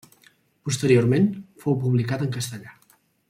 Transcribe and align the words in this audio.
Posteriorment, 0.69 1.27
fou 1.65 1.77
publicat 1.83 2.25
en 2.27 2.35
castellà. 2.39 2.75